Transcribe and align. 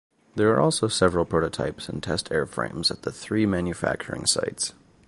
There 0.33 0.49
are 0.51 0.59
also 0.59 0.87
several 0.87 1.25
prototypes 1.25 1.87
and 1.87 2.01
test 2.01 2.29
airframes 2.31 2.89
at 2.89 3.03
the 3.03 3.11
three 3.11 3.45
manufacturing 3.45 4.25
sites. 4.25 4.73